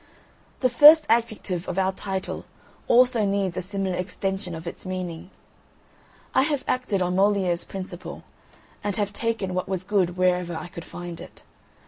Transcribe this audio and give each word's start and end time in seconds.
The 0.61 0.69
first 0.71 1.05
adjective 1.09 1.69
of 1.69 1.77
our 1.77 1.91
title 1.91 2.45
also 2.87 3.23
needs 3.23 3.55
a 3.55 3.61
similar 3.61 3.95
extension 3.95 4.55
of 4.55 4.65
its 4.65 4.83
meaning. 4.83 5.29
I 6.33 6.41
have 6.41 6.63
acted 6.67 7.03
on 7.03 7.15
Molière's 7.15 7.63
principle, 7.65 8.23
and 8.83 8.95
have 8.97 9.13
taken 9.13 9.53
what 9.53 9.69
was 9.69 9.83
good 9.83 10.17
wherever 10.17 10.55
I 10.57 10.69
could 10.69 10.85
find 10.85 11.21
it. 11.21 11.43